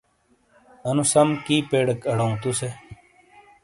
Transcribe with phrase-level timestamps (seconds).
[0.87, 2.69] انُو سَم کی پیڈک اڑؤں تُسے۔